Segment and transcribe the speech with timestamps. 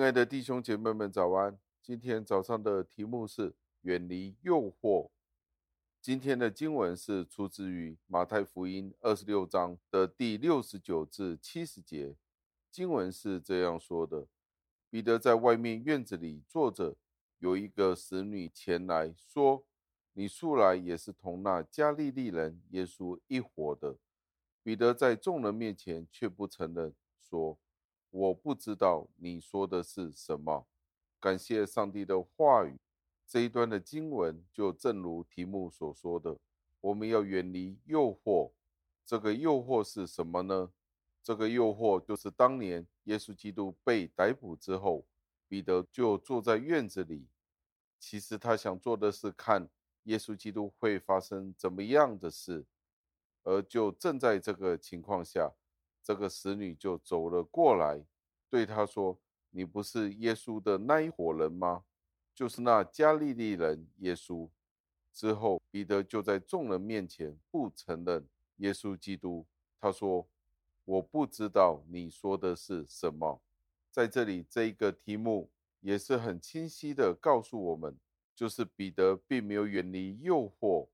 [0.00, 1.58] 亲爱的弟兄姐妹们，早安！
[1.82, 5.10] 今天早上的题目是远离诱惑。
[6.00, 12.16] 今天的经文是出自于马太福音二十六章的第六十九至七十节。
[12.70, 14.26] 经文是这样说的：
[14.88, 16.96] 彼得在外面院子里坐着，
[17.38, 19.66] 有一个使女前来说
[20.14, 23.98] ：“你素来也是同那加利利人耶稣一伙的。”
[24.64, 27.58] 彼得在众人面前却不承认，说。
[28.10, 30.66] 我不知道你说的是什么。
[31.18, 32.78] 感谢上帝的话语。
[33.26, 36.36] 这一段的经文就正如题目所说的，
[36.80, 38.50] 我们要远离诱惑。
[39.06, 40.72] 这个诱惑是什么呢？
[41.22, 45.06] 这个诱惑就是当年耶稣基督被逮捕之后，
[45.46, 47.28] 彼得就坐在院子里。
[48.00, 49.68] 其实他想做的是看
[50.04, 52.64] 耶稣基督会发生怎么样的事，
[53.44, 55.52] 而就正在这个情况下。
[56.02, 58.02] 这个使女就走了过来，
[58.48, 59.18] 对他说
[59.50, 61.84] ：“你不是耶稣的那一伙人吗？
[62.34, 64.48] 就是那加利利人耶稣。”
[65.12, 69.44] 之后，彼得就在众人面前不承认耶稣基督。
[69.80, 70.26] 他说
[70.84, 73.40] ：“我不知道你说的是什么。”
[73.90, 77.96] 在这里，这一个题目也是很清晰的告诉我们，
[78.34, 80.86] 就是彼得并没有远离诱惑。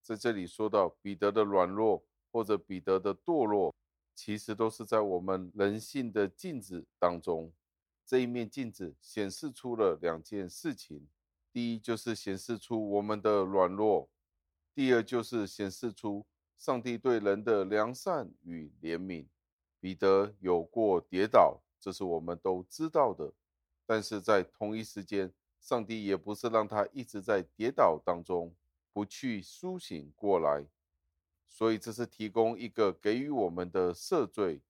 [0.00, 2.02] 在这里说到彼得的软弱
[2.32, 3.74] 或者彼得的堕落。
[4.14, 7.52] 其实都是在我们人性的镜子当中，
[8.04, 11.08] 这一面镜子显示出了两件事情：
[11.52, 14.08] 第一，就是显示出我们的软弱；
[14.74, 16.26] 第二，就是显示出
[16.58, 19.26] 上帝对人的良善与怜悯。
[19.80, 23.32] 彼得有过跌倒，这是我们都知道的，
[23.86, 28.54] 但是在同一时间，上帝也不是让他一直在跌倒当中，
[28.92, 30.66] 不去苏醒过来。
[31.52, 34.62] 所以，这是提供一个给予我们的赦罪，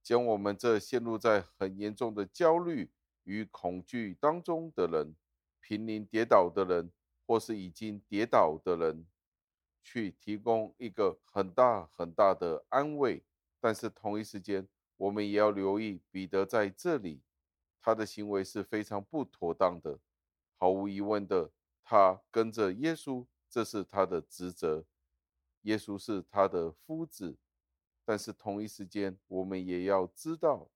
[0.00, 2.88] 将我们这陷入在很严重的焦虑
[3.24, 5.16] 与恐惧当中的人，
[5.60, 6.92] 濒临跌倒的人，
[7.26, 9.04] 或是已经跌倒的人，
[9.82, 13.24] 去提供一个很大很大的安慰。
[13.60, 17.20] 但是同一时间，我们也要留意彼得在这里，
[17.82, 19.98] 他的行为是非常不妥当的。
[20.56, 21.50] 毫无疑问的，
[21.82, 24.84] 他跟着耶稣，这是他的职责。
[25.62, 27.36] 耶稣是他的夫子，
[28.04, 30.70] 但是同一时间，我们也要知道，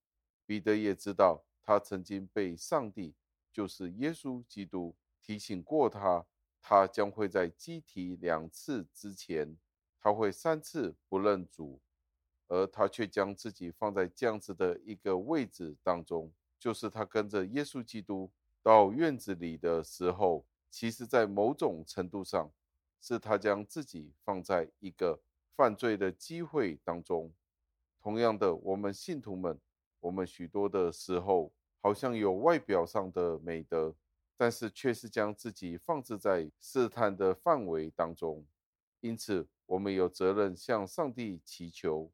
[0.44, 3.14] 彼得也知道，他曾经被上帝，
[3.50, 6.26] 就是耶稣基督提醒过他，
[6.60, 9.56] 他将会在机体两次之前，
[9.98, 11.80] 他会三次不认主，
[12.48, 18.30] 而他却将自己放在这样子的一个位置当中，就是他跟着耶稣基督
[18.62, 22.52] 到院子里的时候，其实在某种程度上。
[23.06, 25.20] 是他将自己放在一个
[25.54, 27.30] 犯罪的机会当中。
[28.00, 29.60] 同样的，我们信徒们，
[30.00, 33.94] 我们许多的时候好像有外表上的美德，
[34.38, 38.42] 但是却是将自己放置在试探的范围当中。
[39.00, 42.10] 因此，我们有责任向上帝祈求，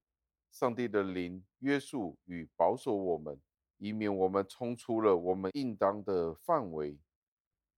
[0.50, 3.40] 上帝的灵约束与保守我们，
[3.78, 6.98] 以免我们冲出了我们应当的范围。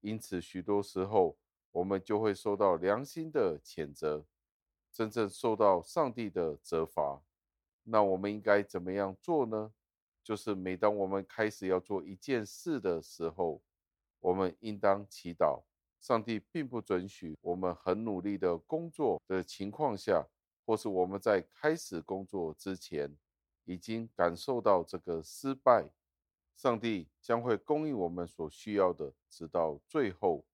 [0.00, 1.36] 因此，许多时候。
[1.72, 4.24] 我们就会受到良心的谴责，
[4.92, 7.22] 真正受到上帝的责罚。
[7.84, 9.72] 那我们应该怎么样做呢？
[10.22, 13.60] 就是每当我们开始要做一件事的时候，
[14.20, 15.62] 我们应当祈祷，
[15.98, 20.24] 上帝并不准许我们很努力的工作的情况下，
[20.64, 23.16] 或是我们在开始工作之前，
[23.64, 25.88] 已经感受到这个失败，
[26.54, 30.44] 上帝将会供应我们所需要的，直到最后。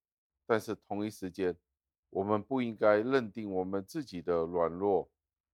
[0.48, 1.54] 但是同一时间，
[2.09, 5.10] 我们不应该认定我们自己的软弱，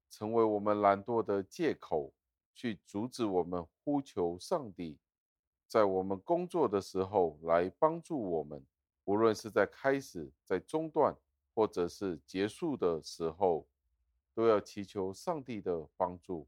[0.08, 2.12] 成为我们懒惰的借口，
[2.55, 4.96] 去阻止我们呼求上帝，
[5.67, 8.64] 在我们工作的时候来帮助我们，
[9.05, 11.17] 无论是在开始、在中断，
[11.56, 13.67] 或者是结束的时候，
[14.32, 16.46] 都要祈求上帝的帮助。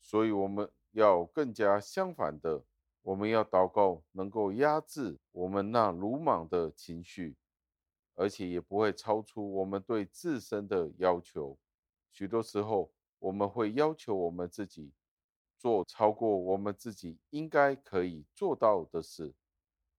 [0.00, 2.64] 所以我们要更加相反的，
[3.02, 7.36] 我们要祷告，能够压制我们那鲁莽的情绪。
[8.16, 11.56] 而且也不会超出我们对自身的要求。
[12.10, 14.92] 许多时候，我们会要求我们自己
[15.58, 19.34] 做超过我们自己应该可以做到的事。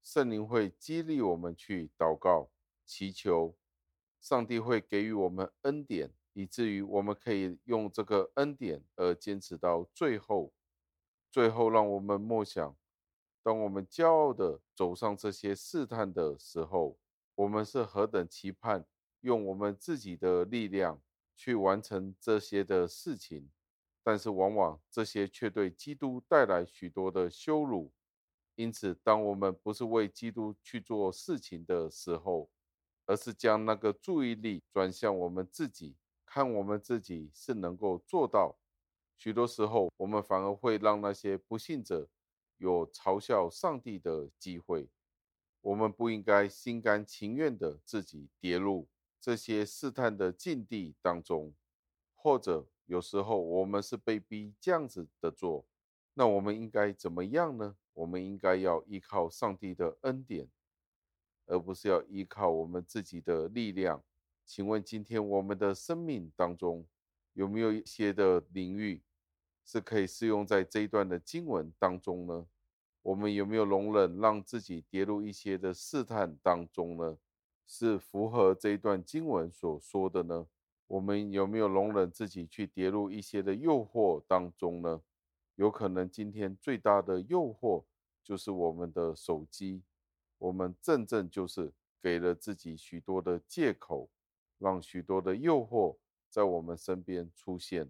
[0.04, 2.50] 圣灵会激励我们去祷告、
[2.86, 3.56] 祈求，
[4.20, 10.52] 上帝会给予我们恩典，以至于我们可以用这个恩典而坚持到最后。
[11.30, 12.76] 最后，让我们默想：
[13.44, 16.98] 当我们骄傲地走上这些试探的时候。
[17.38, 18.84] 我们是何等期盼
[19.22, 21.00] 用我们自己的力量
[21.36, 23.52] 去完成这些的事情，
[24.02, 27.94] 但是往往这些却对基督带来许多的羞辱。
[28.56, 32.50] 因此，当我们不是为基督去做事情的时候，
[33.06, 35.96] 而是将那个注意力转向我们自己，
[36.26, 38.58] 看我们自己是能够做到。
[39.16, 42.10] 许多时候，我们反而会让那些不信者
[42.58, 44.90] 有嘲笑上帝的机会。
[45.68, 48.88] 我们不应该心甘情愿的自己跌入
[49.20, 51.54] 这些试探的境地当中，
[52.16, 55.66] 或者有时候我们是被逼这样子的做。
[56.14, 57.76] 那我们应该怎么样呢？
[57.94, 60.48] 我们应该要依靠上帝的恩典，
[61.48, 64.02] 而不是要依靠我们自己的力量。
[64.46, 66.88] 请问今天我们的生命当中
[67.34, 69.02] 有没有一些的领域
[69.66, 72.48] 是可以适用在这一段的经文当中呢？
[73.08, 77.18] 我们有没有容忍让自己跌入一些的试探当中呢？
[77.66, 80.46] 是符合这一段经文所说的呢？
[80.88, 85.02] 我们有没有容忍自己去跌入一些的诱惑当中呢？
[85.56, 87.86] 有可能今天最大的诱惑
[88.22, 89.84] 就是我们的手机，
[90.38, 91.72] 我们正正就是
[92.02, 94.10] 给了自己许多的借口，
[94.58, 95.96] 让许多的诱惑
[96.30, 97.90] 在我们身边出现。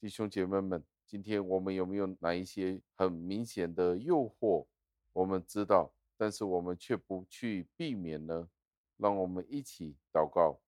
[0.00, 4.66] 弟兄姐妹们，今天我们有没有哪一些很明显的诱惑？
[5.12, 8.50] 我们知道，但是我们却不去避免呢？
[8.96, 10.58] 让我们一起祷告，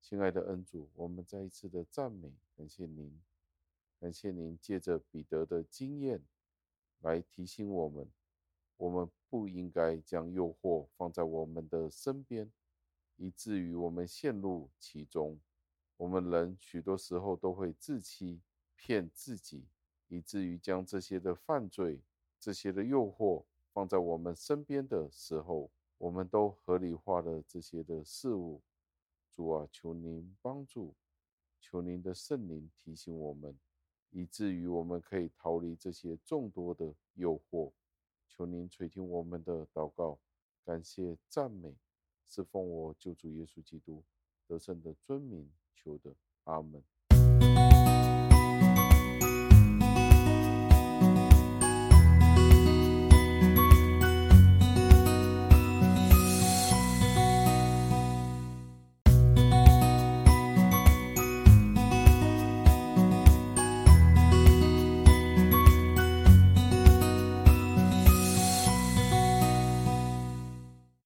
[0.00, 3.20] 亲爱的恩主，我们再一次的赞美，感谢您。
[3.98, 6.22] 感谢您借着彼得的经验
[7.00, 8.08] 来提醒我们，
[8.76, 12.52] 我们不应该将诱惑放在我们的身边，
[13.16, 15.40] 以至于我们陷入其中。
[15.96, 18.40] 我们人许多时候都会自欺
[18.76, 19.66] 骗自己，
[20.08, 22.00] 以至于将这些的犯罪、
[22.40, 28.60] 这些的诱惑放在我们身边的时候，我们都合理化了这些的事物。
[29.30, 30.94] 主啊，求您帮助，
[31.60, 33.56] 求您的圣灵提醒我们。
[34.10, 37.70] 以至于我们可以逃离这些众多的诱惑，
[38.26, 40.18] 求您垂听我们的祷告，
[40.64, 41.76] 感谢赞美，
[42.26, 44.02] 是奉我救主耶稣基督
[44.46, 46.14] 得胜的尊名求的，
[46.44, 46.82] 阿门。